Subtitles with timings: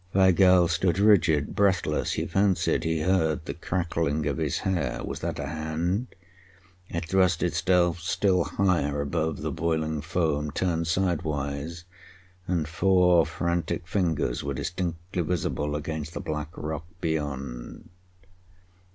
[0.15, 5.03] Weigall stood rigid, breathless; he fancied he heard the crackling of his hair.
[5.03, 6.07] Was that a hand?
[6.89, 11.83] It thrust itself still higher above the boiling foam, turned sidewise,
[12.47, 17.87] and four frantic fingers were distinctly visible against the black rock beyond.